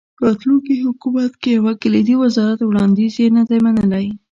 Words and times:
راتلونکي 0.23 0.73
حکومت 0.85 1.31
کې 1.41 1.51
د 1.55 1.57
یو 1.65 1.73
کلیدي 1.83 2.15
وزارت 2.23 2.59
وړاندیز 2.63 3.13
یې 3.21 3.27
نه 3.37 3.43
دی 3.49 3.57
منلی. 3.65 4.07